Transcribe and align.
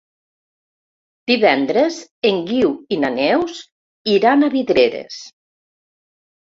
Divendres 1.31 1.99
en 2.31 2.41
Guiu 2.49 2.73
i 2.97 3.01
na 3.05 3.13
Neus 3.21 3.63
iran 4.19 4.43
a 4.43 4.53
Vidreres. 4.59 5.25